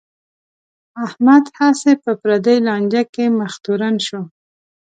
احمد 1.05 1.45
هسې 1.59 1.91
په 2.03 2.11
پردی 2.21 2.57
لانجه 2.67 3.03
کې 3.13 3.25
مخ 3.39 3.53
تورن 3.63 3.95
شو. 4.07 4.21